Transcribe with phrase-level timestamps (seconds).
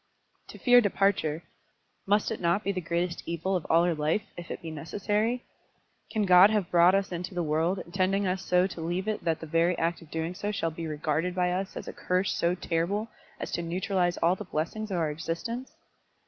[0.47, 1.43] "To fear departure;
[2.07, 5.45] must it not be the greatest evil of all our life, if it be necessary?
[6.09, 9.41] Can God have brought us into the world, intending us so to leave it that
[9.41, 12.55] the very act of doing so shall be regarded by us as a curse so
[12.55, 13.09] terrible
[13.39, 15.73] as to neutralise all the blessings of our existence?